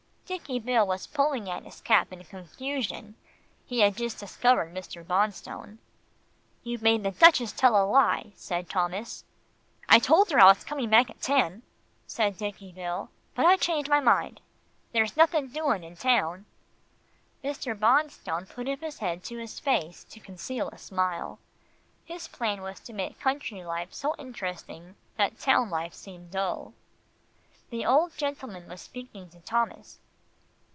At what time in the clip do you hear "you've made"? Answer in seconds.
6.63-7.03